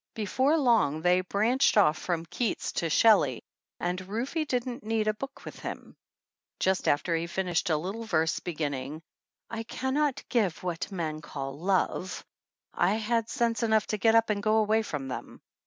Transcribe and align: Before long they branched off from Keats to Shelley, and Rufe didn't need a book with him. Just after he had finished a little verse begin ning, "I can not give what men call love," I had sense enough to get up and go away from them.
Before 0.15 0.57
long 0.57 1.03
they 1.03 1.21
branched 1.21 1.77
off 1.77 1.95
from 1.95 2.25
Keats 2.25 2.71
to 2.71 2.89
Shelley, 2.89 3.43
and 3.79 4.01
Rufe 4.01 4.47
didn't 4.47 4.83
need 4.83 5.07
a 5.07 5.13
book 5.13 5.45
with 5.45 5.59
him. 5.59 5.95
Just 6.59 6.87
after 6.87 7.13
he 7.15 7.21
had 7.21 7.29
finished 7.29 7.69
a 7.69 7.77
little 7.77 8.05
verse 8.05 8.39
begin 8.39 8.71
ning, 8.71 9.03
"I 9.51 9.61
can 9.61 9.93
not 9.93 10.27
give 10.27 10.63
what 10.63 10.91
men 10.91 11.21
call 11.21 11.55
love," 11.59 12.25
I 12.73 12.95
had 12.95 13.29
sense 13.29 13.61
enough 13.61 13.85
to 13.93 13.99
get 13.99 14.15
up 14.15 14.31
and 14.31 14.41
go 14.41 14.57
away 14.57 14.81
from 14.81 15.07
them. 15.07 15.39